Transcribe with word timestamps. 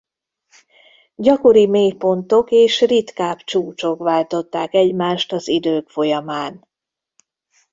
Gyakori 1.15 1.67
mélypontok 1.67 2.51
és 2.51 2.81
ritkább 2.81 3.37
csúcsok 3.37 3.99
váltották 3.99 4.73
egymást 4.73 5.31
az 5.33 5.47
idők 5.47 5.89
folyamán. 5.89 6.67